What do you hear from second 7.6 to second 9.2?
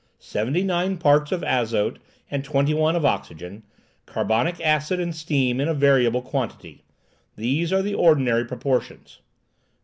are the ordinary proportions."